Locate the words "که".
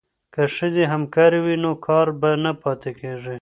0.33-0.41